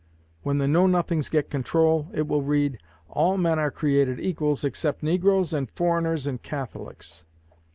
[0.41, 5.03] When the Know Nothings get control, it will read, 'all men are created equals, except
[5.03, 7.23] negroes and foreigners and Catholics.'